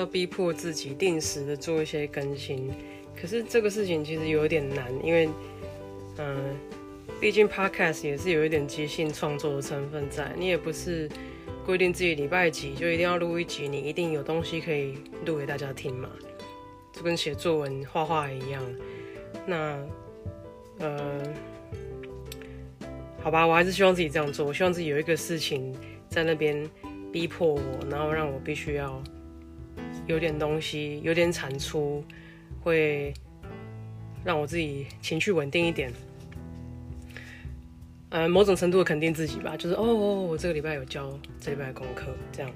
[0.00, 2.70] 要逼迫自己定时的做一些更新。
[3.14, 5.28] 可是这个事情其实有点难，因为，
[6.16, 6.56] 嗯，
[7.20, 10.32] 毕竟 podcast 也是有一点即兴创作的成分在。
[10.36, 11.08] 你也不是
[11.66, 14.94] 规定自己礼拜几就一定要录一集，你一定有东西可以
[15.26, 16.08] 录给大家听嘛？
[16.92, 18.62] 就跟写作文、画画一样。
[19.46, 19.78] 那，
[20.78, 21.22] 呃，
[23.22, 24.46] 好吧，我还是希望自己这样做。
[24.46, 25.74] 我希望自己有一个事情
[26.08, 26.68] 在那边。
[27.12, 27.60] 逼迫我，
[27.90, 29.02] 然后让我必须要
[30.10, 32.04] 有点东西，有点产出，
[32.62, 33.14] 会
[34.24, 35.92] 让我自己情绪稳定一点。
[38.08, 42.50] 呃，某种程度的肯定自己吧，就是哦，我这个礼拜有交这礼拜的功课，这样。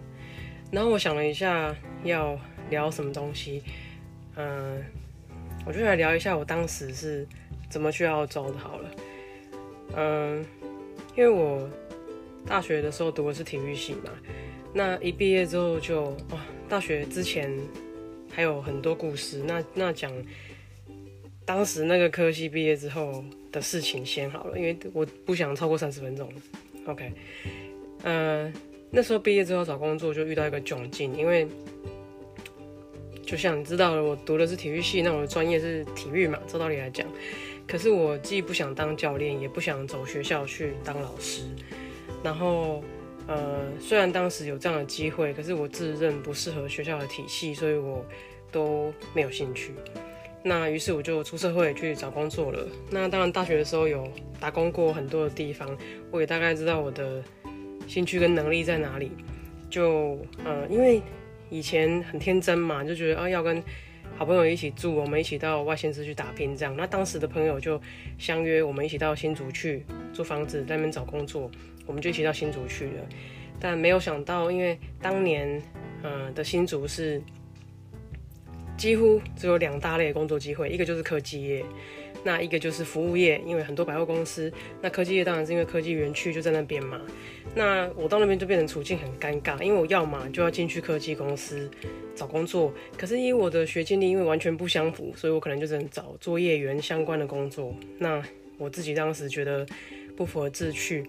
[0.73, 2.37] 然后我想了一下要
[2.71, 3.63] 聊什么东西，
[4.35, 4.83] 嗯，
[5.65, 7.25] 我就来聊一下我当时是
[7.71, 8.59] 怎么去澳洲的。
[8.59, 8.91] 好了，
[9.97, 10.45] 嗯，
[11.17, 11.71] 因为我
[12.45, 14.11] 大学的时候读的是体育系嘛。
[14.73, 16.45] 那一毕业之后就啊，
[16.75, 17.49] 大学之前
[18.29, 19.41] 还有很多故事。
[19.47, 20.11] 那那讲
[21.47, 26.29] 当时那个科系毕业之后的事情先好了，因为我不想超过三十分钟。
[26.87, 27.13] OK，
[28.03, 28.53] 呃，
[28.91, 31.47] 那时候毕业之后找工作就遇到一个窘境，因为
[33.25, 37.07] 就像你知道了，我读的是体育系，那我的专业是体育嘛，照道理来讲，
[37.69, 41.45] 可是我既不想当教练，也不想走学校去当老师，
[42.25, 42.83] 然后。
[43.27, 48.05] 呃，虽然当时有这样的机会，可是我自认不适合学校的体系，所以我
[48.53, 49.73] 都没有兴趣。
[50.43, 52.69] 那于是我就出社会去找工作了。
[52.91, 54.07] 那当然，大学的时候有
[54.39, 55.75] 打工过很多的地方，
[56.11, 57.23] 我也大概知道我的
[57.89, 59.11] 兴趣跟能力在哪里。
[59.71, 61.01] 就呃，因为
[61.49, 63.63] 以前很天真嘛，就觉得啊要跟
[64.17, 66.77] 好朋友一起住，我们一起到外县市去打拼这样。
[66.77, 67.81] 那当时的朋友就
[68.19, 69.83] 相约我们一起到新竹去
[70.13, 71.51] 租房子，在那边找工作。
[71.87, 73.09] 我们就一起到新竹去了，
[73.61, 75.61] 但没有想到，因为当年，
[76.03, 77.21] 嗯的新竹是
[78.77, 81.65] 几乎只有两大类工作机会，一个就是科技业，
[82.25, 84.53] 那一个就是服务业，因为很多百货公司，
[84.83, 87.01] 那科技业当然是因为科技园区就在那边嘛。
[87.55, 91.71] 那我到那边就变成处境很尴尬，因为我要嘛就要进去科技公司
[92.17, 97.73] 找工作，可是因为我的学经历因为完全不相符，所以我可能就只能找作业员相关的工作。
[97.99, 98.21] 那
[98.59, 99.65] 我自己当时觉得
[100.17, 101.05] 不符合志趣。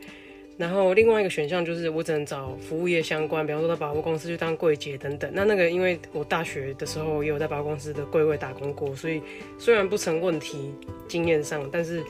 [0.57, 5.29] 然后另外一个选项就是我只能找服务业相关，比方说到百货公司去当柜姐等等。
[5.33, 9.21] 那那个因为我大学的时候也有在百货公司的柜位打工过，所以
[9.57, 10.73] 虽然不成问题
[11.09, 12.01] 经验上，但是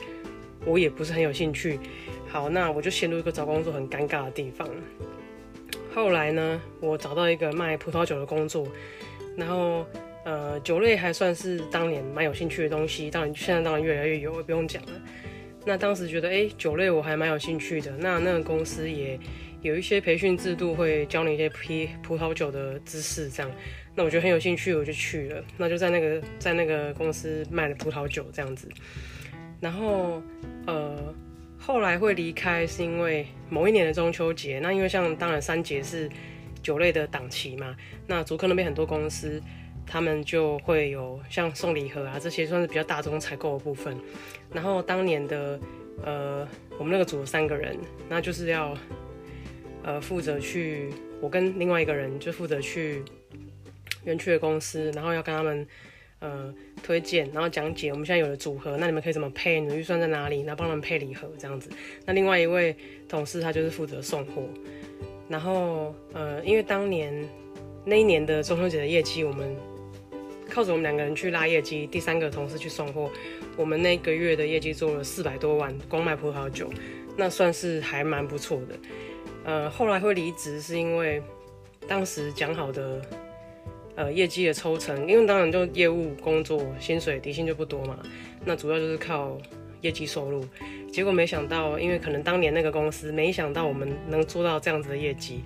[0.64, 1.80] 我也不是很有兴趣。
[2.28, 4.68] 好，那我就陷入一个找工作很尴尬的地方。
[5.92, 8.68] 后来呢，我找到一个卖葡萄酒的工作，
[9.36, 9.84] 然后
[10.24, 14.92] 呃酒类还算是当年蛮有兴趣的东西，当然现在当然越来越有，不用讲了。
[15.66, 17.90] 那当时觉得，哎，酒类我还蛮有兴趣的。
[17.98, 19.18] 那那个公司也
[19.62, 23.50] 有一些培训制度，会教你一些批葡萄酒的知识，这样。
[23.96, 25.44] 那我觉得很有兴趣，我就去了。
[25.58, 28.68] 那就在那个在那个公司卖了葡萄酒这样子。
[29.60, 30.22] 然后，
[30.68, 31.12] 呃，
[31.58, 34.60] 后来会离开是因为某一年的中秋节。
[34.60, 36.08] 那因为像当然三节是
[36.62, 37.74] 酒类的档期嘛。
[38.06, 39.42] 那竹科那边很多公司。
[39.86, 43.96] 他们就会有像送礼盒啊这些算是比较大众采购的部分。
[44.52, 45.58] 然后当年的
[46.04, 46.46] 呃，
[46.78, 47.76] 我们那个组三个人，
[48.08, 48.76] 那就是要
[49.82, 53.02] 呃负责去，我跟另外一个人就负责去
[54.04, 55.66] 园区的公司，然后要跟他们
[56.18, 61.70] 呃推荐，然后讲解我们现在有的组合，那你们可以怎么配，你的预算在哪里，然后帮他们配礼盒这样子。
[62.04, 62.76] 那另外一位
[63.08, 64.42] 同事他就是负责送货，
[65.28, 67.26] 然后呃，因为当年
[67.84, 69.56] 那一年的中秋节的业绩，我们
[70.56, 73.10] 靠着我们两个人去拉业绩，第三个同事去送货，
[73.58, 76.72] 我们那个月的业绩做了四百多万，光卖葡萄酒，
[77.14, 78.74] 那算是还蛮不错的。
[79.44, 81.22] 呃，后来会离职是因为
[81.86, 83.02] 当时讲好的
[83.96, 87.98] 呃业绩的抽成，因为当然就业务工作薪水底薪就不多嘛，
[88.42, 89.36] 那主要就是靠
[89.82, 90.42] 业绩收入。
[90.90, 95.42] 结果没想到，因为可能当年那个公司没想到我们能做到这样子的业绩，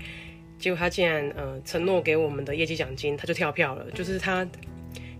[0.57, 4.47] 结果他竟然呃承诺给我们的业绩奖金，他就跳票了，就是他。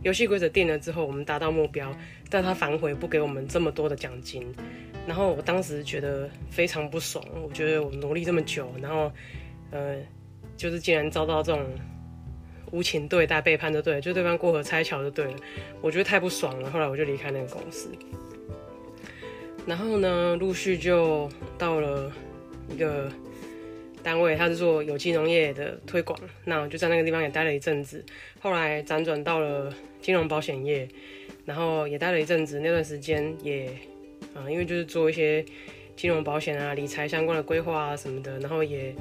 [0.03, 1.95] 游戏规则定了之后，我们达到目标，
[2.31, 4.47] 但他反悔不给我们这么多的奖金，
[5.07, 7.23] 然后我当时觉得非常不爽。
[7.43, 9.13] 我觉得我努力这么久，然后，
[9.71, 9.97] 呃，
[10.57, 11.65] 就是竟然遭到这种
[12.71, 15.37] 无情对待、背叛就对，就对方过河拆桥就对了。
[15.83, 17.91] 我觉得太不爽了，后来我就离开那个公司。
[19.67, 22.11] 然后呢，陆续就到了
[22.71, 23.13] 一个
[24.03, 28.03] 单位，他是做有机农业的推广，那我就在那个地方也待了一阵子。
[28.41, 30.89] 后来辗转到了金融保险业，
[31.45, 32.61] 然后也待了一阵子。
[32.61, 33.67] 那段时间也
[34.35, 35.45] 啊，因为就是做一些
[35.97, 38.95] 金融保险啊、理财相关的规划啊什么的，然后也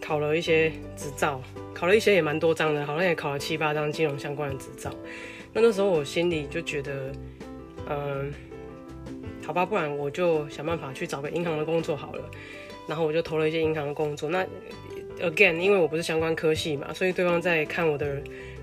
[0.00, 1.42] 考了一些执照，
[1.74, 4.90] 考了一些也蛮多张的，好像也考了七八张金融相关的执照。
[5.52, 7.12] 那那时候我心里就觉得，
[7.88, 8.32] 嗯。
[9.44, 12.30] 好吧，不然我就想办法去找个银行的工作好了。
[12.86, 14.30] 然后我就投了一些银行的工作。
[14.30, 14.46] 那
[15.18, 18.22] again，因为我不是相关科系嘛，所以对方在看我的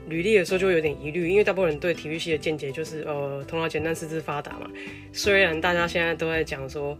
[0.09, 1.29] 履历的时候就会有点疑虑。
[1.29, 4.69] 因为大部分人对体育系的见解就是呃头脑简单四肢发达嘛。
[5.13, 6.97] 虽然大家现在都在讲说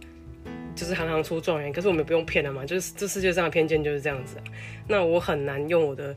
[0.74, 4.36] 就是行行出状元，可是我们不用骗了嘛，就是这世界上的偏见就是这样子。
[4.88, 6.14] 那我很难用我的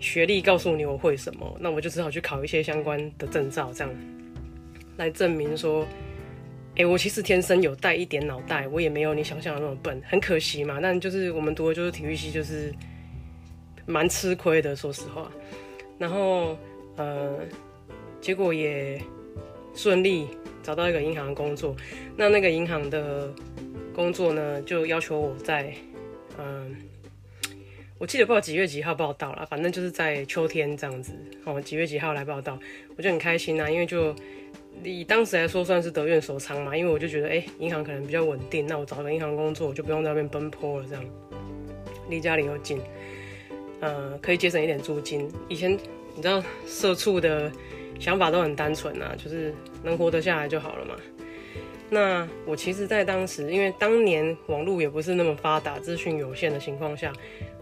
[0.00, 3.94] 学历告诉你我会什么，那我就只好去考一些相关的证照，这样
[4.96, 5.86] 来证明说。
[6.76, 10.78] 哎，我其实天生有带一点脑袋，我也没有你想象的那么笨，很可惜嘛。
[10.80, 12.72] 但就是我们读的就是体育系，就是
[13.86, 15.30] 蛮吃亏的，说实话。
[16.00, 16.56] 然后
[16.96, 17.38] 呃，
[18.20, 19.00] 结果也
[19.74, 20.26] 顺利
[20.62, 21.76] 找到一个银行工作。
[22.16, 23.32] 那那个银行的
[23.94, 25.72] 工作呢，就要求我在
[26.38, 26.74] 嗯，
[27.98, 31.12] 我记得不知道几月几号报道了，反正就是在秋天这样子
[31.44, 32.58] 哦，几月几号来报道，
[32.96, 34.14] 我就很开心呐，因为就。
[34.82, 41.04] 以当时来说，算是得愿所偿嘛，因为我就觉得，哎，银行可能比较稳定，那我找个银行工作，我就不用在外面奔波了，这样
[42.08, 42.80] 离家里又近，
[43.80, 45.30] 呃，可以节省一点租金。
[45.48, 47.50] 以前你知道，社畜的
[47.98, 50.94] 想法都很单纯啊，就是能活得下来就好了嘛。
[51.92, 57.12] 那我其实，在当时，因为当年网络也不是那么发达，资讯有限的情况下，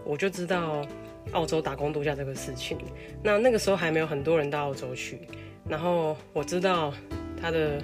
[0.03, 0.85] 我就知道
[1.31, 2.77] 澳洲打工度假这个事情。
[3.23, 5.19] 那那个时候还没有很多人到澳洲去。
[5.67, 6.93] 然后我知道
[7.41, 7.81] 他的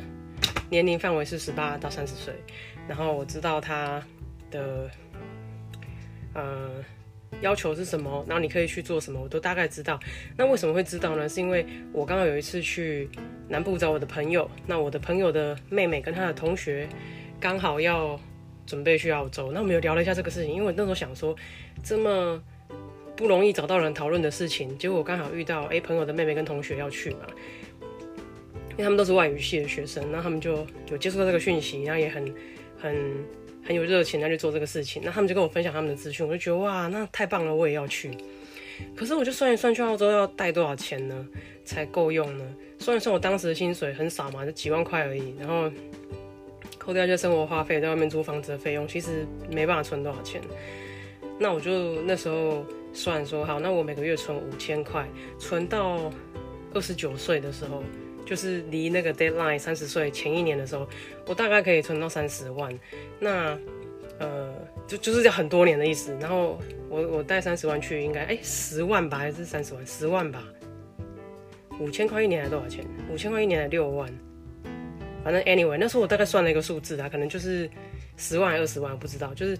[0.69, 2.33] 年龄范围是十八到三十岁，
[2.87, 4.03] 然后我知道他
[4.51, 4.89] 的
[6.33, 6.69] 呃
[7.41, 9.99] 要求是什么，然后你可以去做什么，我都大概知道。
[10.37, 11.27] 那为什么会知道呢？
[11.27, 13.09] 是因为我刚刚有一次去
[13.47, 16.87] 南部找我的朋友，那我的朋友的妹妹跟他的同学
[17.39, 18.19] 刚好要
[18.65, 20.53] 准备去澳洲，那我们有聊了一下这个事情。
[20.53, 21.35] 因为我那时候想说，
[21.83, 22.41] 这么
[23.15, 27.27] 不容易找到人讨论的事情，结果我刚好遇到，哎，朋友的妹妹跟同学要去嘛。
[28.71, 32.35] 因为他们都是外语系的学生，那他们就有接触到这个讯息，然后也很
[32.77, 32.93] 很
[33.65, 35.01] 很有热情，要去做这个事情。
[35.03, 38.15] 那他们就跟我分享他们的资讯，我就觉得哇，那太棒了，我也要去。
[38.95, 41.27] 可是我就算一算，去澳洲要带多少钱呢，
[41.63, 42.45] 才够用呢？
[42.77, 45.71] 算一算，我当时的薪水很少嘛，就几万块而已，然后
[46.77, 50.39] 扣掉一些生活花费，在外面租房子的费用，其实没办法存多少钱。
[51.39, 52.63] 那我就那时候
[52.94, 55.07] 算说，好，那我每个月存五千块，
[55.39, 56.11] 存到
[56.73, 57.83] 二十九岁的时候。
[58.25, 60.88] 就是离那个 deadline 三十岁前一年的时候，
[61.27, 62.77] 我大概可以存到三十万。
[63.19, 63.57] 那
[64.18, 64.54] 呃，
[64.88, 66.18] 就就是这很多年的意思。
[66.19, 69.86] 然后我我带三十万去，应该哎十万吧，还是三十万？
[69.86, 70.44] 十万吧。
[71.80, 72.86] 五千块一年还多少钱？
[73.12, 74.10] 五千块一年才六万。
[75.24, 77.69] 反正 anyway，那时候我大概算了一个数字啊，可能就是
[78.16, 79.33] 十万还二十万，不知道。
[79.33, 79.57] 就是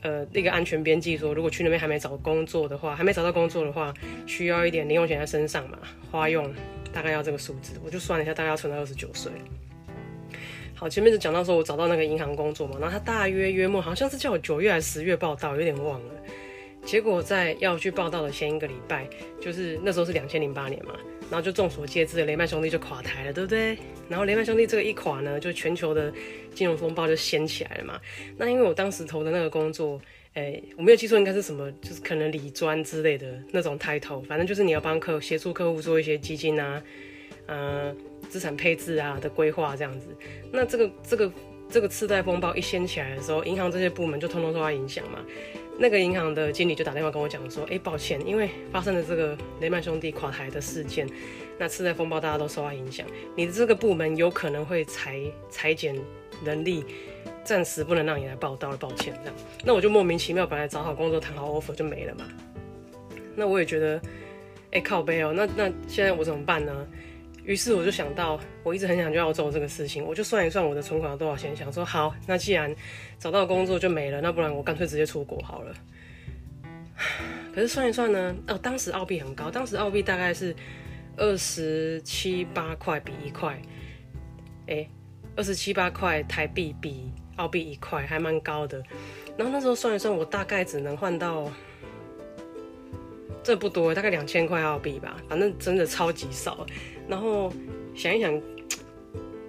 [0.00, 3.94] 呃那个安全边际说，如果去那边还没找工作的话，还没找到工作的话，
[4.26, 5.78] 需要一点零用钱在身上嘛，
[6.10, 6.52] 花用。
[6.92, 9.32] 大概要这个数字，我就算了一下，大概要存到二十九岁。
[10.74, 16.14] 好，前面就讲到说我找到那个银行工作嘛，然后他大约约莫好像是叫我九月还是十月报道，有点忘了。
[16.84, 19.08] 结果在要去报道的前一个礼拜，
[19.40, 20.94] 就是那时候是两千零八年嘛，
[21.30, 23.78] 然后就众所皆知的雷曼兄弟就垮台了，对不对？
[24.08, 26.12] 然后雷曼兄弟这个一垮呢，就全球的
[26.54, 28.00] 金融风暴就掀起来了嘛。
[28.36, 30.00] 那因为我当时投的那个工作。
[30.34, 36.82] 哎，我没有记错，应该是什么，就是可能理专之类的那种 title，反正就是你要帮客协助客户做一些基金啊，
[37.46, 37.94] 呃，
[38.30, 40.06] 资产配置啊的规划这样子。
[40.50, 41.32] 那这个这个
[41.68, 45.18] 这个次贷风暴一掀起来的时候，银行这些部门就通通受到影响嘛。
[45.78, 51.06] 那个银行的经理就打电话跟我讲说，哎，抱歉，因为发生了这个雷曼兄弟垮台的事件，
[51.58, 55.20] 那次贷风暴大家都受到影响，你的这个部门有可能会裁
[55.50, 55.94] 裁减
[56.42, 56.84] 人力。
[57.44, 59.34] 暂时不能让你来报道了，抱歉，这样，
[59.64, 62.24] 那我就莫名其妙，本来找好工作、谈好 offer 就没了嘛。
[63.34, 64.00] 那我也觉得，
[64.70, 66.86] 哎，靠背哦，那那现在我怎么办呢？
[67.44, 72.72] 于是我就想到，我一直很想去澳洲这个事情，我就算一算我的存款有多少钱，想说好，那既然
[73.18, 75.74] 找到工作就没了，那不然我干脆直接出国好了。
[77.52, 80.54] 可是算一算呢，哦，当时澳币很高，当时澳币大概是
[81.16, 83.60] 二十七八块比一块，
[84.68, 84.88] 哎，
[85.34, 87.10] 二十七八块台币比。
[87.36, 88.82] 澳币一块还蛮高的，
[89.36, 91.50] 然后那时候算一算，我大概只能换到
[93.42, 96.66] 这不多，大概两千块澳币吧，反正真的超级少。
[97.08, 97.52] 然后
[97.94, 98.40] 想一想，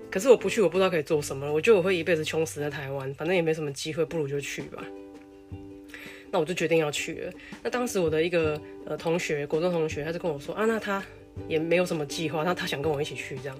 [0.10, 1.54] 可是我不去，我不知道可以做什么了。
[1.54, 4.84] 我觉得我会一辈子穷死在台湾，反正也没什么机会，不如就去吧。
[6.32, 7.32] 那我就决定要去了。
[7.62, 11.04] 那当时我的一个呃同学，国中同学，他就跟我说啊，那他
[11.48, 13.56] 也没有什么计划，那他想跟我一起去这样。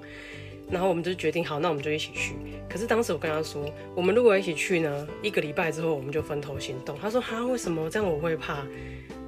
[0.74, 2.34] 然后我们就决定好，那我们就一起去。
[2.68, 3.64] 可是当时我跟他说，
[3.96, 6.98] 我们如果一起去呢，一个礼拜之后我们就分头行动。
[7.00, 8.66] 他说哈，为什么这样我会怕？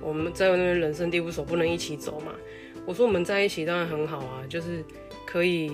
[0.02, 2.34] 我们在那边人生地不熟，不能一起走嘛。
[2.86, 4.84] 我说我们在一起当然很好啊，就是
[5.26, 5.72] 可以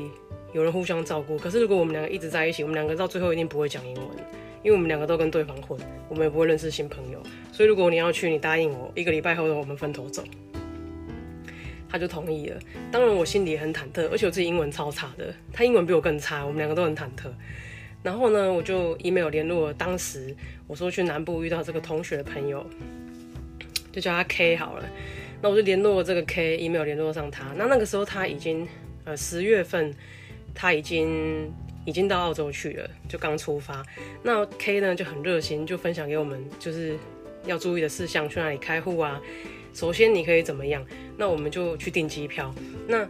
[0.54, 1.38] 有人互相照顾。
[1.38, 4.06] 可是如果我们两个一直在一起，我们两个到最后一定不会讲英文，
[4.64, 7.22] 因为我们两个都跟对方混，我们也不会认识新朋友。
[7.52, 10.24] 所以如果你要去，你答应我，一个礼拜后我们分头走。
[11.92, 12.60] 他就同意了。
[12.92, 17.30] 当然我心里很忐忑，而且我自己英文超差的，他英文比我更差，我们两个都很忐忑。
[18.02, 22.66] 然后呢，我就 email 联络当时我说去南部遇到这个同学的朋友，
[23.92, 24.90] 就叫他 K 好了。
[25.42, 27.46] 那我就联络这个 K，email 联络上他。
[27.56, 28.68] 那那个时候他已经
[29.04, 29.94] 呃十月份
[30.56, 31.52] 他已经
[31.86, 33.84] 已经到澳洲去了，就刚出发。
[34.24, 36.98] 那 K 呢就很热心，就分享给我们就是
[37.46, 39.22] 要注意的事项，去哪里开户啊。
[39.74, 40.86] 首先你可以怎么样？
[41.18, 42.54] 那我们就去订机票。
[42.88, 43.08] 那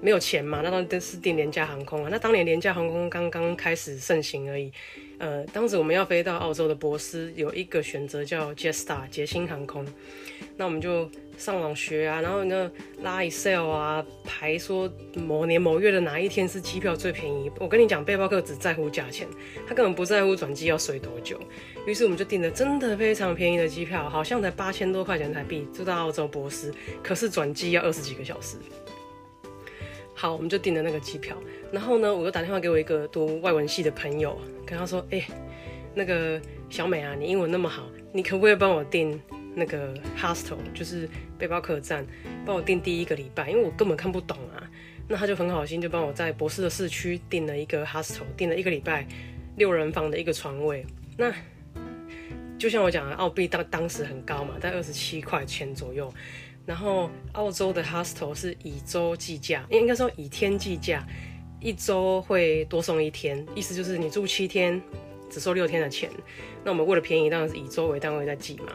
[0.00, 0.60] 没有钱嘛？
[0.62, 2.08] 那当然是订廉价航空啊。
[2.10, 4.70] 那当年廉价航空刚刚开始盛行而已。
[5.18, 9.86] 呃，当时我们要飞到澳洲的博斯，有一个选择叫 Jetstar 捷星航空。
[10.56, 12.70] 那我们就上网学啊，然后呢
[13.02, 17.50] 拉 Excel 啊，排说某年某月的哪一天是机票最便宜。
[17.58, 19.26] 我跟你讲，背包客只在乎价钱，
[19.66, 21.40] 他根本不在乎转机要睡多久。
[21.86, 28.56] 于是我们就订了真的非常便宜的机票，好像才八千多块钱台币就到澳洲博斯，可是转机要二十几个小时。
[30.14, 31.36] 好，我们就订了那个机票。
[31.72, 35.22] 然后呢，我又打电话给我一个读外文系的朋友，跟他说：“哎，
[35.94, 36.40] 那个
[36.70, 39.20] 小美啊，你英文那么好，你可不可以帮我订
[39.56, 42.06] 那个 hostel，就是背包客栈，
[42.46, 43.50] 帮我订第一个礼拜？
[43.50, 44.62] 因为我根本看不懂啊。”
[45.06, 49.06] 那他就很好心，就帮我在博士的市区订了一个 hostel，订了一个礼拜
[49.56, 50.86] 六人房的一个床位。
[51.18, 51.30] 那
[52.56, 56.10] 就像我讲的，澳币当当时很高嘛，在二十七块钱左右。
[56.66, 61.06] 然后澳洲的 hostel 是以周计价，应该说以天计价，
[61.60, 64.80] 一周会多送一天，意思就是你住七天，
[65.30, 66.10] 只收六天的钱。
[66.64, 68.72] 那我们为了便宜，当然是以周为单位在计嘛。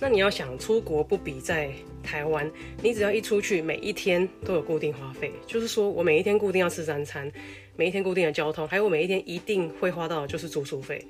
[0.00, 1.70] 那你要想出国不比在
[2.02, 2.50] 台湾，
[2.82, 7.30] 你只要一出去，每一天都有固定花费，就是说我每一天固定要吃三餐，
[7.76, 11.02] 每一天固定的交通，还有我每一天一定会花到就是住宿费。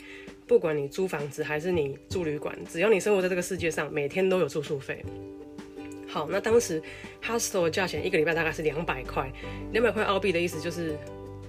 [0.47, 5.05] 不管你租房子还是你住旅馆，只要你生活在这个世界上，每天都有住宿费。
[6.17, 6.83] 好，那当时
[7.23, 9.31] hostel 的价钱一个礼拜大概是两百块，
[9.73, 10.97] 两百块澳币的意思就是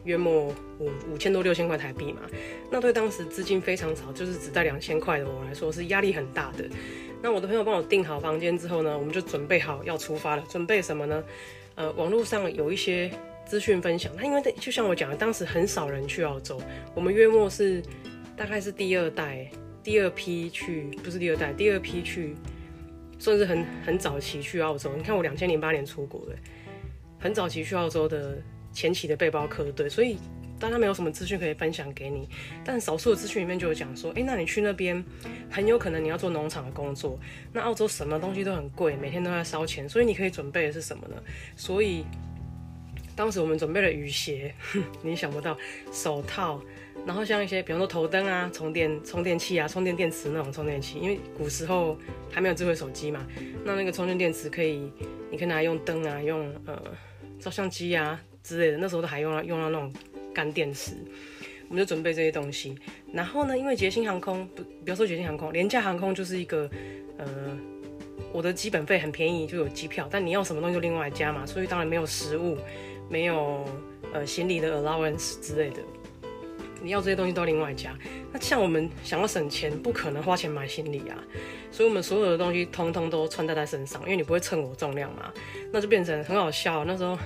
[0.04, 2.20] 约莫五五千多六千块台币嘛。
[2.70, 6.66] 那对当时资金非常少，就是只带两千块的我来说是压力很大的。
[7.22, 10.44] 那我的朋友帮我订好房间之后呢，我们就准备好要出发了。
[10.50, 11.24] 准备什么呢？
[11.76, 13.10] 呃，网络上有一些
[13.46, 14.12] 资讯分享。
[14.18, 16.62] 那因为就像我讲的，当时很少人去澳洲，
[16.94, 17.82] 我们约莫是。
[18.36, 19.50] 大概是第二代、
[19.82, 22.36] 第二批去，不是第二代，第二批去，
[23.20, 24.96] 算是很很早期去澳洲。
[24.96, 26.36] 你看我两千零八年出国的，
[27.20, 28.38] 很早期去澳洲的
[28.72, 30.18] 前期的背包客，对，所以
[30.60, 32.28] 大家没有什么资讯可以分享给你。
[32.64, 35.04] 但少数的资讯里面就有讲说，哎，那你去那边
[35.50, 37.20] 很有可能你要做农场的工作，
[37.52, 41.16] 那澳洲什么东西都很贵，每天都在烧钱，所以你可以准备的是什么呢？
[41.56, 42.06] 所以
[43.16, 44.54] 当时我们准备了雨鞋，
[45.02, 45.58] 你想不到
[45.92, 46.62] 手套。
[47.06, 51.98] 然后像一些，比方说头灯啊、充电充电器啊、充电电池那种充电器，因为古时候
[52.30, 53.26] 还没有智慧手机嘛，
[53.64, 54.92] 那那个充电电池可以，
[55.32, 56.82] 你可以拿来用灯啊、用呃
[57.40, 59.94] 照相机啊之类的，那时候都还用到用到那种
[60.34, 60.96] 干电池，
[61.70, 62.76] 我们就准备这些东西。
[63.14, 66.70] 然后呢，因为捷星航空不，比方说捷星航空，廉价航空就是一个
[67.18, 67.58] 呃，
[68.34, 72.58] 我的基本费很便宜就有机票，但你要什么东西就另外加嘛，所以当然没有食物，
[73.10, 73.64] 没有
[74.12, 75.78] 呃行李的 allowance 之类的。
[76.82, 77.98] 你要这些东西都另外加，
[78.32, 81.18] 那像我们想要省钱，不可能花钱买行李啊，
[81.72, 85.32] 所以我们所有的东西通通都穿戴在身上，因为你不会称我重量嘛，
[85.72, 86.86] 那就变成很好笑。
[86.86, 87.18] 那时候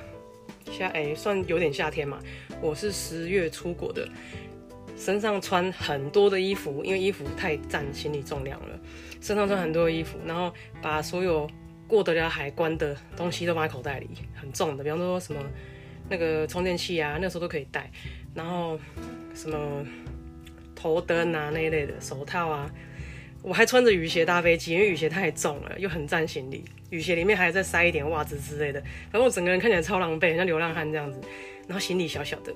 [0.72, 2.20] 夏哎算有点夏天嘛，
[2.62, 4.08] 我是十月出国的，
[4.98, 8.80] 身上穿很多的衣服，因为衣服太占行李重量了，
[9.20, 11.50] 身上穿很多衣服，然后把所有
[11.88, 15.42] 过得了海关的东西都放在口袋里，很重的，比方说什么
[16.10, 17.92] 那个充电器啊，那时候都可以带，
[18.34, 18.80] 然后。
[19.34, 19.84] 什么
[20.76, 22.70] 头灯啊那一类的手套啊，
[23.42, 26.66] 我还穿着雨鞋搭飞机，因为雨鞋太重了，又很占行李。
[26.90, 31.18] 雨鞋里面还再塞一点袜子之类的，反正我整个人看起来超狼狈，像流浪汉这样子。
[31.66, 32.54] 然后行李小小的，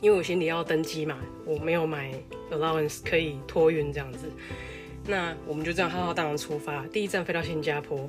[0.00, 2.14] 因为我行李要登机嘛，我没有买
[2.52, 4.30] allowance 可以托运这样子。
[5.08, 8.08] 那我们就这样浩浩荡荡出发，第一站飞到新加坡，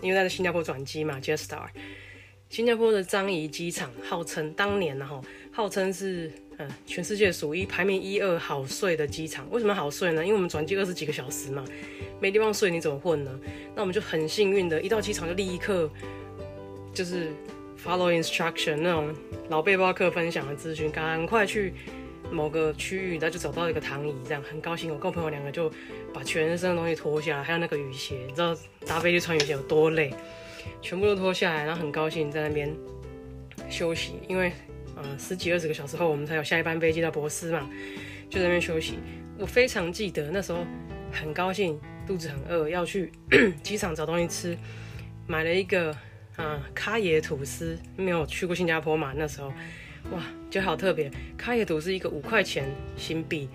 [0.00, 1.68] 因为在新加坡转机嘛，Jetstar。
[2.48, 5.18] 新加坡的樟宜机场号称当年呢，哈，
[5.52, 9.46] 号称是嗯全世界数一排名一二好睡的机场。
[9.50, 10.24] 为什么好睡呢？
[10.24, 11.62] 因为我们转机二十几个小时嘛，
[12.20, 13.38] 没地方睡，你怎么混呢？
[13.74, 15.88] 那我们就很幸运的，一到机场就立刻
[16.94, 17.28] 就是
[17.84, 19.14] follow instruction 那种
[19.50, 21.74] 老背包客分享的资讯，赶快去
[22.30, 24.90] 某个区域，那就找到一个躺椅，这样很高兴。
[24.90, 25.70] 我跟我朋友两个就
[26.14, 28.56] 把全身的东西脱下来，还有那个雨鞋，你知道
[28.86, 30.14] 搭飞机穿雨鞋有多累？
[30.80, 32.74] 全部都脱下来，然后很高兴在那边
[33.68, 34.52] 休息，因为
[35.02, 37.68] 呃十几二十个小时后我们才有下一班飞机到博斯嘛，
[38.30, 38.98] 就在那边休息。
[39.38, 40.64] 我非常记得那时候
[41.10, 43.10] 很高兴，肚子很饿，要去
[43.62, 44.56] 机场找东西吃，
[45.26, 45.90] 买了一个
[46.36, 47.76] 啊咖椰吐司。
[47.96, 49.48] 没有去过新加坡嘛，那时候
[50.10, 51.10] 哇，觉得好特别。
[51.36, 52.64] 咖椰吐司一个五块钱
[52.96, 53.48] 新币，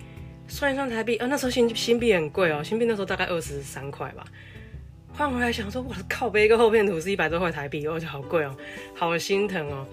[0.46, 4.24] 算一算台币啊，那时候新新币很贵哦，新币那时候大概二十三块吧。
[5.14, 8.54] 换回来想说，我靠，背一个厚片吐司一百多块台币，我觉得好贵哦，
[8.94, 9.86] 好心疼哦。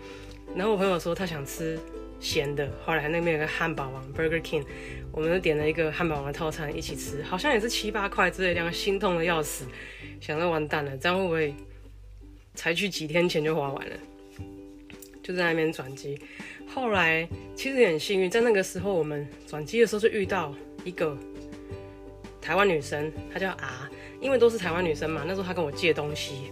[0.55, 1.77] 然后我朋友说他想吃
[2.19, 4.63] 咸的，后来那边有个汉堡王 Burger King，
[5.11, 9.65] 我们就点了一个汉堡王的套餐一起吃，好像也是七八块之类，两个心痛的要死，
[10.21, 11.53] 想到完蛋了，这样会不会
[12.53, 13.95] 才去几天前就花完了？
[15.21, 16.17] 就在那边转机。
[16.67, 21.17] 后来其实也很幸运，在那个时候我们转机的时候就遇到一个
[22.41, 23.89] 台湾女生，她叫啊。
[24.21, 26.49] 因为都是台湾女生嘛，那时候她跟我借东西，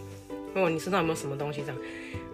[0.56, 1.78] 问我你身上有没有什么东西这样，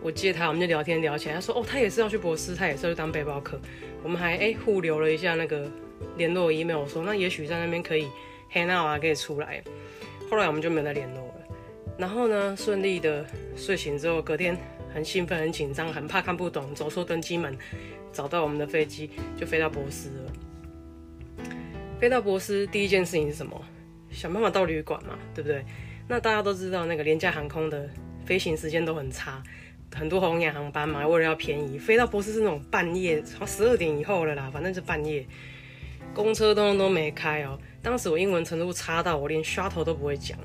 [0.02, 1.36] 我借他，我们就聊天聊起来。
[1.36, 3.60] 他说哦，他也是要去博斯，他也是要去当背包客。
[4.04, 5.70] 我们还哎互留了一下那个
[6.18, 8.08] 联络 email，说那也许在那边可以
[8.54, 9.64] hang out 啊，可以出来。
[10.30, 11.34] 后来我们就没有再联络了。
[11.98, 14.58] 然后呢，顺利的睡醒之后，隔天
[14.94, 17.58] 很兴奋、很紧张、很怕看不懂，走错登机门，
[18.14, 21.46] 找到我们的飞机就飞到博斯了。
[22.00, 23.62] 飞到博斯第一件事情是什么？
[24.12, 25.64] 想办法到旅馆嘛，对不对？
[26.08, 27.90] 那大家都知道，那个廉价航空的
[28.30, 29.42] 飞行时间都很差，
[29.92, 35.26] 很多红眼航班嘛，为了要便宜，飞到波斯是那种半夜，十二点以后了啦，反正是半夜，
[36.14, 37.58] 公车通通都没开哦。
[37.82, 40.38] 当时我英文程度差到我连 shot 都不会讲，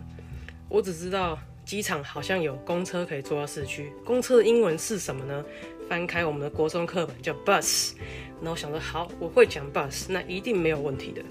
[0.70, 5.44] 我只知道机场好像有公车可以坐到市区，公车的英文是什么呢？
[5.86, 7.92] 翻开我们的国中课本叫 bus，
[8.40, 11.22] 然后想着好，我会讲 bus，那一定没有问题的。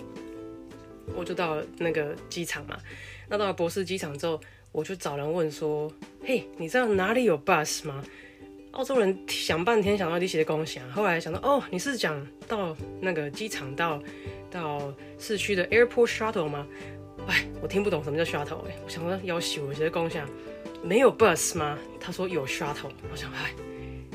[1.16, 2.78] 我就到了那个机场嘛，
[3.28, 4.40] 那到了博士机场之后，
[4.74, 5.90] 我就找人问说
[6.26, 8.04] ：“嘿，你知道哪里有 bus 吗？”
[8.72, 14.02] 澳洲人想半天想到你写的共享，后来想到哦，你是讲到那个机场到
[14.52, 16.68] 到市区的 airport shuttle 吗？
[17.28, 20.28] 哎，我听不懂什么叫 shuttle 哎，我想说要写我写的共享
[20.84, 21.78] 没有 bus 吗？
[22.00, 23.54] 他说有 shuttle，我想哎，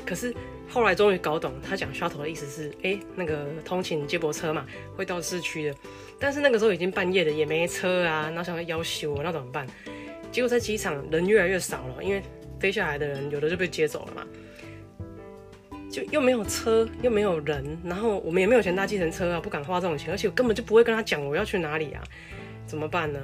[0.05, 0.35] 可是。
[0.71, 4.63] 后来终于搞懂，他讲 shuttle 的意思是，哎，那个通勤接驳车嘛，
[4.95, 5.75] 会到市区的。
[6.19, 9.65] 但是那个时候已经半夜了，也没车啊，然后想要修，那怎么办？
[10.31, 12.21] 结果在机场人越来越少了，因为
[12.59, 14.27] 飞下来的人有的就被接走了嘛，
[15.91, 22.03] 就又没有车，又没有人，然后我们也没有钱搭计程车啊，不敢花这种钱，而且我根本就不会跟他讲我要去哪里啊，
[22.65, 23.19] 怎么办呢？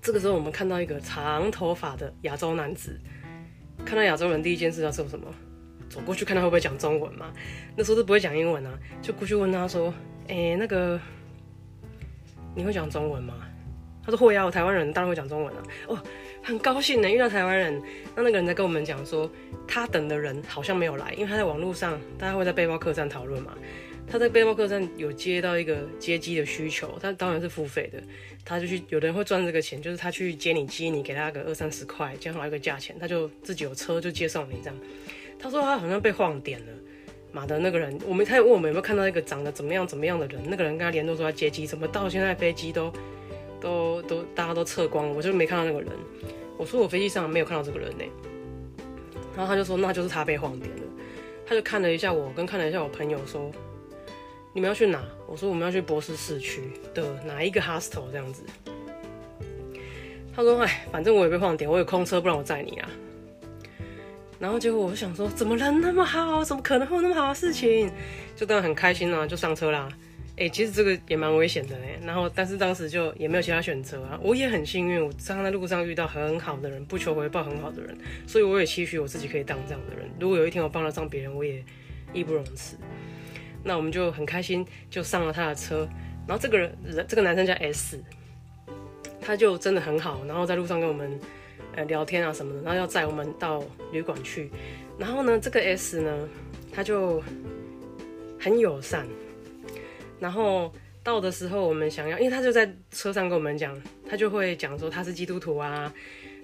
[0.00, 2.98] 这个时候我们看到一个长头发的亚洲男子，
[3.84, 5.26] 看到亚洲人第一件事要做什么？
[5.88, 7.30] 走过去看他会不会讲中文嘛？
[7.76, 9.92] 那时候是不会讲英文啊，就过去问他说
[10.26, 10.98] ：“哎，那个
[12.54, 13.34] 你会讲中文吗？”
[14.04, 15.98] 他说：“会啊，我台湾人当然会讲中文啊。”哦，
[16.42, 17.80] 很高兴能遇到台湾人。
[18.14, 19.30] 那那个人在跟我们讲说，
[19.66, 23.54] 他等的人好像没有来，因为他在网络上，大家会在背包客栈讨论嘛。
[24.04, 28.02] 他在背包客栈有接到一个接机的需求，他当然是付费的，
[28.44, 34.76] 他就去，有的人会赚这个钱，就是他去接你接你，给他个二三十块，讲好一个价钱，他就自己有车就接送你这样。
[35.38, 36.72] 他说他好像被晃点了，
[37.30, 42.92] 马的那个人，我们他问我们有没有看到一个长得怎么样怎么样的人，那个人跟他联络说他接机，怎么到现在飞机都
[43.62, 45.90] 都都大家都撤光了，我就没看到那个人。
[46.58, 48.04] 我说我飞机上没有看到这个人呢，
[49.36, 50.82] 然后他就说那就是他被晃点了，
[51.46, 53.50] 他就看了一下我，跟看了一下我朋友说
[54.52, 55.02] 你们要去哪？
[55.26, 58.42] 我说我们要去博斯市区的哪一个 hostel 这样子。
[60.34, 62.88] 他说哎，反正我也被晃点，我有空车，不然我载你啊。
[64.38, 66.44] 然后结果我就想说，怎么人那么好？
[66.44, 67.90] 怎么可能会有那么好的事情？
[68.34, 69.88] 就当然很开心啊，就上车啦。
[70.42, 71.98] 哎，其实这个也蛮危险的哎。
[72.04, 74.18] 然后，但是当时就也没有其他选择啊。
[74.22, 77.96] 我也很幸运，我常常在路上遇到很好的人，不求回报很好的人。
[78.26, 80.10] 所以我也期许我自己可以当这样的人。
[80.18, 81.62] 如果有一天我帮得上别人，我也
[82.12, 82.76] 义不容辞。
[83.62, 85.88] 那我们就很开心，就上了他的车。
[86.26, 86.76] 然后这个人，
[87.06, 88.02] 这个男生叫 S，
[89.20, 90.24] 他就真的很好。
[90.26, 91.18] 然后在路上跟我们。
[91.74, 94.50] 呃，聊天啊什么的，然后要载我们到旅馆去。
[94.98, 96.28] 然后呢，这个 S 呢，
[96.70, 97.22] 他就
[98.38, 99.06] 很友善。
[100.22, 103.76] 然后到的时候，我们想要，因为他就在车上跟我们讲，
[104.08, 105.92] 他就会讲说他是基督徒啊，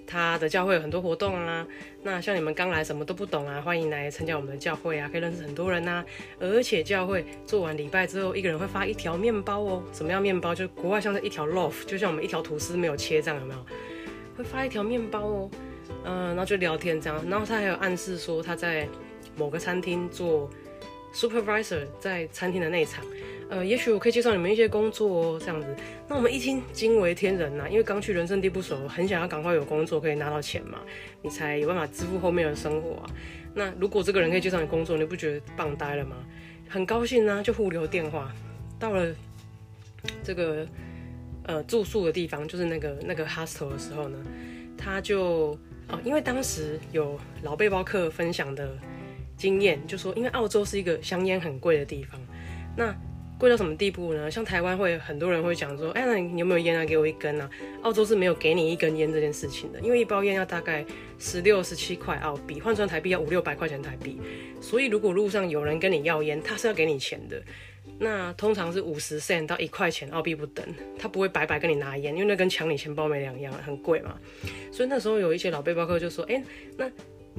[0.05, 1.65] 他的教会有很多活动啊。
[2.03, 6.03] 那像你们刚来什么都不懂啊，欢迎来参加我们的教会啊，可以认识很多人呐。
[6.41, 9.81] 而且教会做完礼拜之后，一个人会发一条面包哦。
[9.93, 10.53] 什么样面包？
[10.53, 13.65] 就国外像是一条 loaf，就像我们一条吐司没有切这样，有没有？
[14.35, 15.49] 会发一条面包哦。
[16.03, 17.23] 嗯，然后就聊天这样。
[17.29, 18.85] 然后他还有暗示说他在
[19.37, 20.49] 某个餐厅做
[21.13, 23.05] supervisor，在餐厅的内场。
[23.49, 25.75] 呃，也许我可以介绍你们一些工作哦，这样子。
[26.07, 30.79] 那我们一听惊为天人呐，因为刚去人生地不熟，很想要赶快有工作可以拿到钱嘛，
[31.23, 33.09] 你才有办法支付后面的生活啊。
[33.55, 36.17] 那如果这个人可以介绍你工作，你不觉得棒呆了吗？
[36.69, 38.31] 很高兴啊，就互留电话。
[38.77, 39.11] 到了
[40.23, 40.67] 这个
[41.45, 44.19] 呃住宿的地方，就是那个那个 hostel 的时候呢，
[44.77, 45.57] 他就
[45.87, 48.77] 哦，因为当时有老背包客分享的
[49.35, 52.21] 经验，就说因为澳洲是一个香烟很贵的地方，
[52.77, 52.95] 那。
[53.39, 54.29] 贵到什么地步呢？
[54.29, 56.83] 像台湾会很多人会讲说，哎，那你有没有烟啊？
[56.83, 57.49] 给我一根啊！
[57.83, 60.85] 澳洲是没有给你一根烟这件事情的，因为一包烟要大概
[61.17, 64.19] 十六、十七块澳币，换算台币要五六百块钱台币。
[64.59, 67.41] 所以如果路上有人跟你要烟，他是要给你钱的。
[67.97, 70.65] 那通常是五十 cent 到一块钱澳币不等，
[70.97, 74.17] 他不会白白跟你拿烟，因为那跟抢你钱包没两样，很贵嘛。
[74.71, 76.43] 所以那时候有一些老背包客就说，哎，
[76.77, 76.89] 那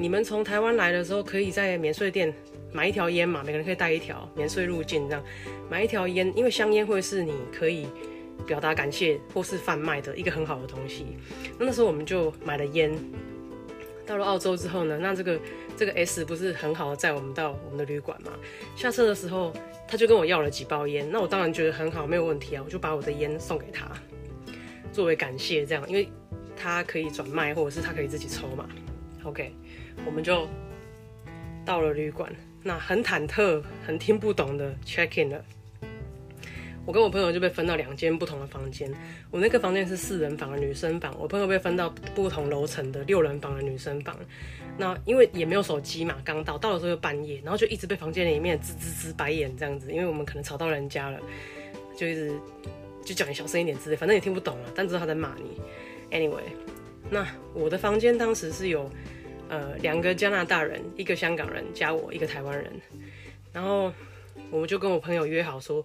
[0.00, 2.32] 你们从台湾来的时候，可以在免税店。
[2.72, 5.22] 买一条烟嘛，每个人可以带一条，免税入境这样。
[5.68, 7.88] 买一条烟，因为香烟会是你可以
[8.46, 11.18] 表达感谢或是贩卖的一个很好的东西。
[11.58, 12.96] 那那时候我们就买了烟。
[14.06, 15.38] 到了澳洲之后呢，那这个
[15.76, 18.32] 这个 S 不是很好的载我们到我们的旅馆嘛？
[18.76, 19.52] 下车的时候
[19.88, 23.90] 他就跟我要了几包烟，那我当然觉得很好，没有问题啊，我就把我的烟送给他，
[24.92, 26.08] 作为感谢这样，因为
[26.56, 28.68] 他可以转卖或者是他可以自己抽嘛。
[29.24, 29.52] OK，
[30.06, 30.48] 我们就
[31.64, 32.32] 到了旅馆。
[32.62, 35.44] 那很忐忑、很听不懂的 check in 了。
[36.86, 38.92] 我跟我朋友就被分到两间不同的房间。
[39.30, 44.14] 我那个房间是四人房的女生房，我朋友被分到不同楼层的六人房的女生房。
[44.76, 51.20] 那因为也没有手机嘛，刚到到的时候又半夜，然后就一直被房间里面吱吱吱白眼这样子，因为我们可能吵到人家了，
[51.96, 52.32] 就一直
[53.04, 55.60] 就讲你小声一点之类，反正也听不懂了，但知道他在骂你。
[56.14, 56.42] Anyway，
[57.08, 58.90] 那我的房间当时是有。
[59.50, 62.72] 呃，两个加拿大人，一个香港人加我，一个台湾人，
[63.52, 63.92] 然后
[64.48, 65.82] 我们就跟我朋友约好说，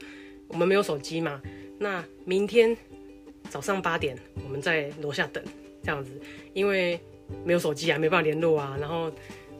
[0.47, 1.41] 我们没有手机嘛，
[1.79, 2.77] 那明天
[3.49, 5.43] 早上八点我们在楼下等，
[5.81, 6.11] 这样子，
[6.53, 6.99] 因为
[7.43, 9.11] 没有手机啊，没办法联络啊，然后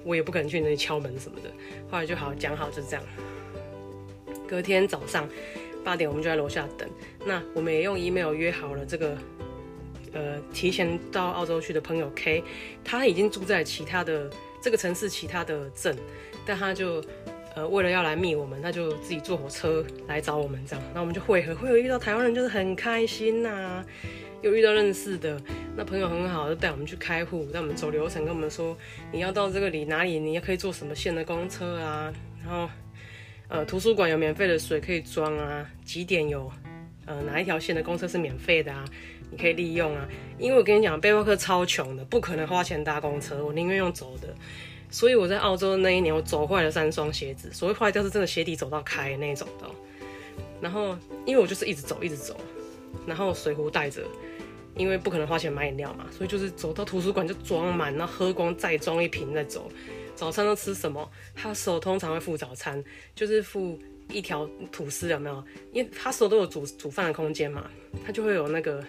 [0.04, 1.50] 我也不可能去那里敲门什么的，
[1.90, 3.04] 后来就好讲好就这样，
[4.48, 5.28] 隔天早上
[5.84, 6.88] 八点我们就在楼下等，
[7.26, 9.18] 那我们也用 email 约好了这个。
[10.16, 12.42] 呃，提前到澳洲去的朋友 K，
[12.86, 15.94] 他已经住在其他的这个城市其他的镇，
[16.46, 17.04] 但他就
[17.54, 23.84] 呃为了要来密我们，他就自己坐火车来找我们这样，那我们就会合，会有遇到台湾人就是很开心呐，
[24.42, 25.38] 又遇到认识的
[25.76, 28.78] 那朋友很好，就带我们去开户，带我们走流程，跟我们说
[29.12, 32.70] 你要到这个里哪里，你也可以坐什么线的公车啊，然后
[33.50, 36.50] 呃图书馆有免费的水可以装啊，几点有
[37.06, 38.86] 呃哪一条线的公车是免费的啊。
[39.32, 44.34] 你可以利用啊，因为我跟你讲，背包客超穷的，不可能花钱搭公车，我宁愿用走的。
[44.92, 47.52] 所以我在澳洲那一年，我走坏了三双鞋子。
[47.52, 49.68] 所谓坏掉是真的鞋底走到开那种的。
[50.62, 52.38] 然后因为我就是一直走，一直走，
[53.06, 54.04] 然后水壶带着，
[54.78, 59.70] 因为不可能花钱买饮料嘛，所以就是走到图书馆就装满，然后喝光再装一瓶再走。
[60.14, 61.12] 早餐都吃什么？
[61.34, 62.82] 他手通常会付早餐，
[63.16, 63.78] 就是付
[64.16, 65.44] 一条吐司，有没有？
[65.72, 67.70] 因为他手都有煮煮饭的空间嘛，
[68.06, 68.84] 他就会有那个。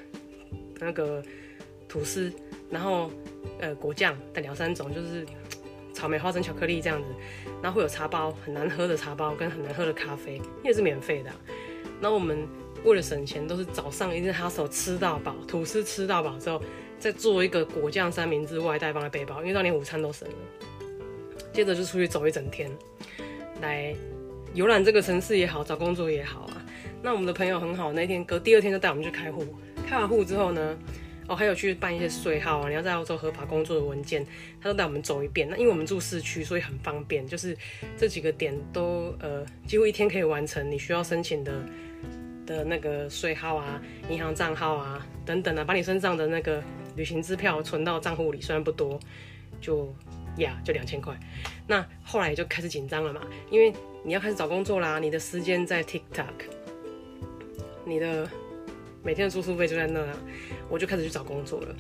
[0.79, 1.23] 那个
[1.89, 2.31] 吐司，
[2.69, 3.11] 然后
[3.61, 5.25] 呃果酱的两三种，就是
[5.95, 7.09] 草莓、花生、巧克力这样子，
[7.63, 11.31] 然后会有茶包，很难喝的茶包跟很难喝的咖啡，也是免费的。
[11.99, 12.47] 那我们
[12.85, 16.61] 为了省钱，都是早上一定他手吃到饱，吐司吃到饱之后，
[16.99, 20.35] 再做一个果酱三明治外带放在背包，因为到连午餐都省了。
[21.55, 22.71] 接着就出去走一整天，
[23.63, 23.97] 来
[24.57, 26.65] 游览这个城市也好，找工作也好啊。
[27.03, 29.45] 那我们的朋友很好，那天隔第二天就带我们去开户。
[29.87, 30.75] 开完户之后呢，
[31.29, 34.25] 哦，还有去办一些税号啊，你要在澳洲合法工作的文件，
[34.59, 35.47] 他都带我们走一遍。
[35.51, 37.55] 那因为我们住市区，所以很方便，就是
[37.99, 41.53] 这几个点都呃几乎一天可以完成你需要申请的
[42.47, 46.63] 的那个税号啊、银行账号啊等等啊，把你身上的那个
[46.97, 48.99] 旅行支票存到账户里，虽然不多，
[49.61, 49.95] 就
[50.39, 51.15] 呀就两千块。
[51.67, 53.71] 那后来就开始紧张了嘛，因为
[54.07, 56.47] 你要开始找工作啦，你的时间在 TikTok，
[57.85, 58.29] 你的。
[59.03, 60.19] 每天的住宿费就在那啊，
[60.69, 61.77] 我就开始去找工作了。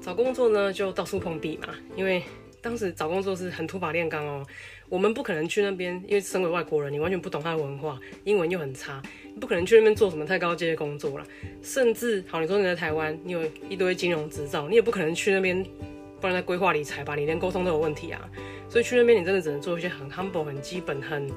[0.00, 1.74] 找工作呢，就到处碰壁嘛。
[1.94, 2.22] 因为
[2.62, 4.46] 当时找工作是很土法炼钢哦，
[4.88, 9.02] 我们不可能去那边，因为身为外国人，你完全不懂他的文化，英文又很差，
[9.34, 11.26] 你不可能去那边做什么太高阶的工作了。
[11.60, 15.62] 甚至，好，你说你在台湾，你有一堆金融执照，你也不可能去那边
[16.18, 18.26] 不然在规划理财吧，你连沟通都有问题啊。
[18.70, 21.28] 所以去那边你真的只能做一些很 humble、很基本、很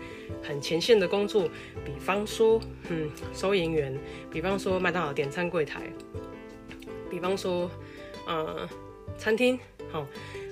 [0.43, 1.49] 很前线的工作，
[1.83, 3.97] 比方说，嗯，收银员，
[4.31, 5.81] 比方说麦当劳点餐柜台，
[7.09, 7.71] 比方说，
[8.27, 8.69] 呃，
[9.17, 9.57] 餐厅，
[9.91, 10.05] 好，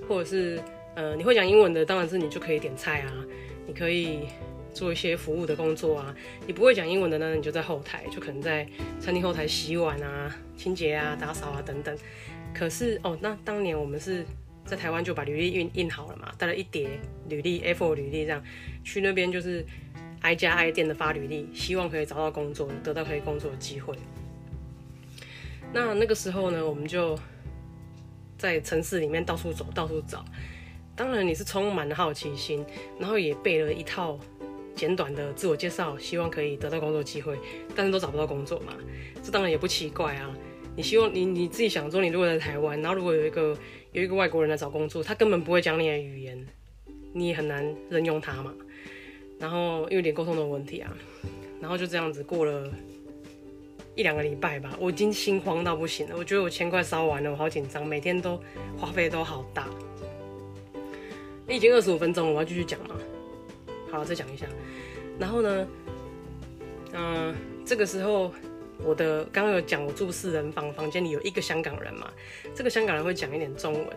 [0.07, 0.59] 或者是
[0.95, 3.13] 呃，你会讲英文的，当然是你就可以点菜啊，
[3.67, 4.21] 你可以
[4.73, 6.15] 做一些服务的工作啊。
[6.47, 8.67] 你不会讲英文的呢，你就在后台，就可能在
[8.99, 11.95] 餐厅后台洗碗啊、清洁啊、打扫啊等等。
[12.55, 14.25] 可是哦，那当年我们是。
[14.65, 16.89] 在台湾就把履历印印好了嘛，带了一叠
[17.27, 18.41] 履历 A4 履历这样
[18.83, 19.65] 去那边就是
[20.21, 23.95] 挨家挨店的发履历，希望可以找到工作，得到可以工作的机会。
[25.73, 27.17] 那那个时候呢，我们就
[28.37, 30.23] 在城市里面到处走，到处找。
[30.95, 32.63] 当然你是充满了好奇心，
[32.99, 34.19] 然后也背了一套
[34.75, 37.37] 简短的自我介绍，希望可以得到工作机会，
[37.75, 38.73] 但是都找不到工作嘛，
[39.23, 40.35] 这当然也不奇怪啊。
[40.73, 43.55] 你希望你你自己想说，你如果在台湾，然后如果有一个
[43.91, 46.47] 有一个外国人来找工作，他根本不会讲你的语言，
[47.13, 48.53] 你也很难任用他嘛。
[49.37, 50.95] 然后因为连沟通的问题啊，
[51.59, 52.71] 然后就这样子过了
[53.95, 56.15] 一两个礼拜吧，我已经心慌到不行了。
[56.17, 58.41] 我觉得我钱快烧完了，我好紧张，每天都
[58.77, 59.67] 花费都好大。
[61.49, 62.95] 已经二十五分钟了，我要继续讲嘛。
[63.91, 64.45] 好，再讲一下。
[65.19, 65.67] 然后呢，
[66.93, 68.31] 嗯，这个时候。
[68.83, 72.11] 我的刚刚有讲，我住四人房，房间里有一个香港人嘛。
[72.55, 73.87] 这个香港人会讲一点中文，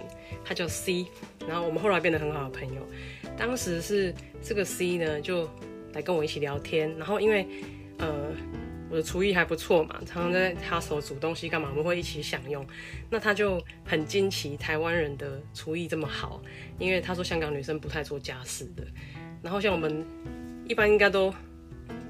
[0.45, 1.07] 他叫 C。
[1.49, 2.87] 然后我们后来变得很好的朋友。
[3.37, 5.49] 当时是这个 C 呢，就
[5.93, 6.95] 来跟我一起聊天。
[6.99, 7.47] 然后因为
[7.99, 8.33] 呃
[8.91, 12.67] 我的厨艺还不错嘛，常常在他手煮东西干嘛，我们会一起享用。
[13.11, 16.43] 那他就很惊奇台湾人的厨艺这么好，
[16.79, 18.85] 因为他说香港女生不太做家事的。
[19.43, 20.05] 然后像我们
[20.69, 21.33] 一般应该都。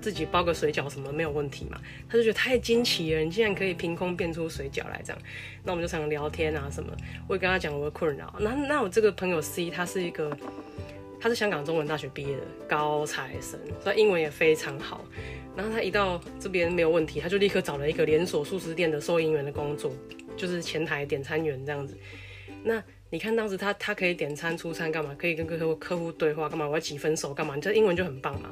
[0.05, 1.81] 自己包个水饺什么没有问题嘛？
[2.11, 5.23] 他就觉得太惊奇了，你竟然可以凭空变出水饺来这样。
[5.63, 6.95] 那我们就常常聊天啊什么，
[7.27, 8.37] 我也跟他讲我的困扰。
[8.39, 10.37] 那那我这个朋友 C，他是一个，
[11.19, 15.03] 他是香港中文大学毕业的高材生，所以英文也非常好。
[15.57, 19.91] 然后他一到这边没有问题，他就立刻找了一个连锁素食店的收银员的工作，
[20.37, 21.97] 就是前台点餐员这样子。
[22.63, 25.17] 那你看当时他他可以点餐出餐干嘛？
[25.19, 26.69] 可以跟客户客户对话干嘛？
[26.69, 27.57] 我要几分熟干嘛？
[27.57, 28.51] 这英文就很棒嘛。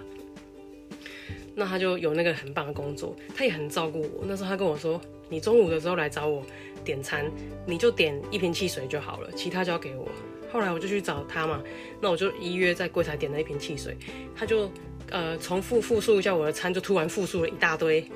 [1.54, 4.24] 那他就有那个很棒的工作，他也很照顾我。
[4.26, 6.44] 那时候他跟我说：“你中午的时候来找我
[6.84, 7.30] 点餐，
[7.66, 10.08] 你就点一瓶汽水就好了，其他交给我。”
[10.52, 11.62] 后来我就去找他嘛，
[12.00, 13.96] 那我就依约在柜台点了一瓶汽水，
[14.36, 14.70] 他就
[15.10, 18.06] 呃重复复述一下我的餐，就突然复述了一大堆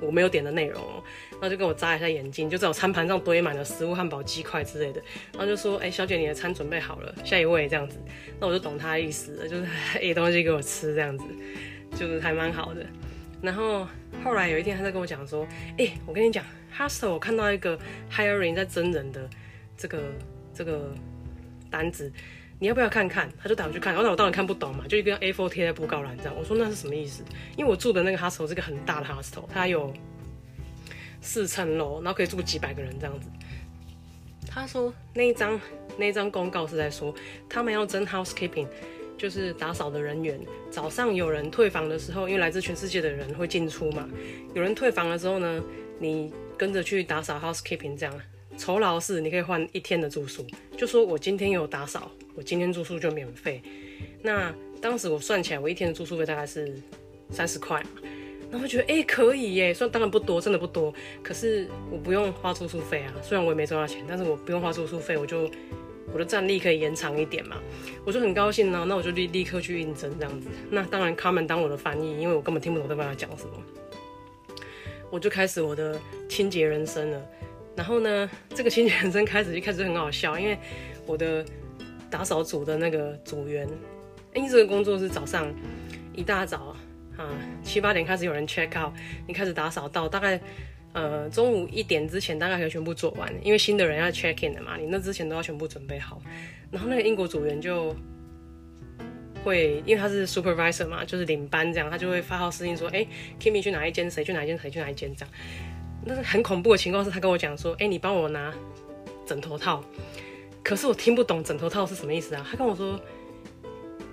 [0.00, 0.80] 我没有点的内容，
[1.32, 7.98] 然后就跟我眨一下眼睛，就在我餐盘上堆满了食物、汉堡、鸡块之类的，然后就说：“哎，小姐，你的餐准备好了，下一位这样子。”
[8.38, 9.66] 那我就懂他的意思了，就是
[10.00, 11.24] 哎东西给我吃这样子。
[11.94, 12.86] 就是还蛮好的，
[13.42, 13.86] 然后
[14.24, 15.46] 后来有一天他在跟我讲说，
[15.78, 16.44] 哎，我跟你讲
[16.76, 17.78] ，Hustle 我看到一个
[18.10, 19.28] hiring 在真人的
[19.76, 19.98] 这个
[20.54, 20.94] 这个
[21.70, 22.10] 单子，
[22.58, 23.30] 你要不要看看？
[23.42, 26.34] 他就带我去看，然后我当然看不懂嘛，就一个 A4 贴在布告栏这样。
[26.36, 27.22] 我说那是什么意思？
[27.56, 29.92] 因为我住的那个 Hustle 是个很大的 Hustle，它有
[31.20, 33.28] 四层楼，然后可以住几百个人这样子。
[34.48, 35.60] 他说那一张
[35.96, 37.14] 那一张公告是在说
[37.48, 38.66] 他们要争 housekeeping。
[39.20, 44.08] 就是打扫的人员，早上有人退房的时候，因为来自全世界的人会进出嘛，
[44.54, 45.62] 有人退房了之后呢，
[45.98, 48.20] 你跟着去打扫 housekeeping 这样，
[48.56, 53.60] 酬劳是你可以换一天的住宿，就说我今天有打扫，我今天住宿就免费。
[54.22, 56.72] 那当时我算起来，我一天的住宿费大概是
[57.30, 57.90] 三十块嘛，
[58.50, 65.50] 然后觉得哎可以耶，算当然不多，真的不多，可是我不用花住宿费啊，虽然我也没赚到钱，但是我不用花住宿费，我就。
[66.12, 67.56] 我的战力可以延长一点嘛？
[68.04, 70.48] 我就很高兴呢，那我就立立刻去应征这样子。
[70.70, 73.50] 那当然，Carmen 当我的翻译，因为我根本听不懂对方在讲什么。
[75.10, 77.22] 我就开始我的清洁人生了。
[77.76, 80.58] 然后呢，这个清洁人生开始就开始很好笑，因为
[81.06, 81.44] 我的
[82.10, 83.68] 打扫组的那个组员，
[84.34, 85.52] 因为这个工作是早上
[86.14, 86.74] 一大早
[87.16, 87.30] 啊
[87.62, 88.92] 七八点开始有人 check out，
[89.26, 90.40] 你开始打扫到大概。
[90.92, 96.20] 呃，中午一点之前大概可以全部做完，因为新的人要 check in 的嘛，你那之前都要全部准备好。
[96.70, 97.94] 然后那个英国组员就
[99.44, 103.06] 会，因为他是 supervisor 嘛，就是领班这样，他就会发号施令说，哎
[103.38, 105.34] ，Kimmy 去哪一间，谁去哪一间，谁去哪一间这样。
[106.04, 108.52] 那是很恐怖的情况是，他跟我讲说，哎，你帮我拿
[109.26, 109.84] 枕头套。
[110.62, 112.44] 可是我听不懂枕头套是什么意思啊？
[112.50, 113.00] 他跟我说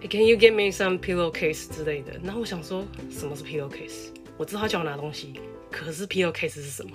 [0.10, 2.14] ，Can you get me some pillowcase 之类的。
[2.24, 4.10] 然后我想说，什么是 pillowcase？
[4.38, 5.34] 我知道他叫我拿东西。
[5.72, 6.92] 可是 P O case 是什么？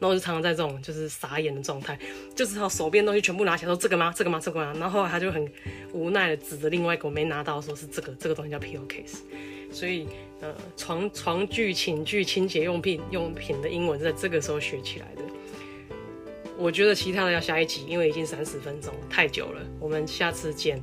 [0.00, 1.96] 那我就常常在这种就是傻眼的状态，
[2.34, 4.12] 就只好手边东西全部拿起来说这个吗？
[4.16, 4.40] 这个吗？
[4.42, 4.74] 这个吗？
[4.78, 5.48] 然后后来他就很
[5.92, 9.18] 无奈的指着另外一个我没拿到，说是这个这个东西叫 P O case。
[9.70, 10.08] 所以
[10.40, 15.22] 呃床床具、寝具、清洁用品用品的英文是在这个时候学起来的。
[16.58, 19.60] 我觉得其他的要下一集，因为已经三十分钟，太久了。
[19.78, 20.82] 我们下次见。